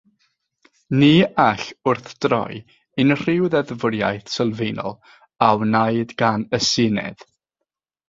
[1.01, 1.09] Ni
[1.43, 2.57] all wrthdroi
[3.05, 4.99] unrhyw ddeddfwriaeth sylfaenol
[5.51, 7.27] a wnaed gan y Senedd.